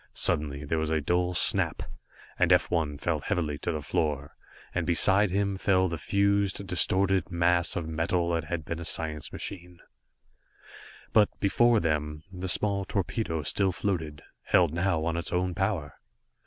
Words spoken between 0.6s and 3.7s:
there was a dull snap, and F 1 fell heavily